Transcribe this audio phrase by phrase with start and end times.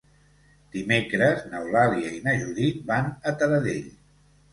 [0.75, 3.93] Dimecres n'Eulàlia i na Judit van a Taradell.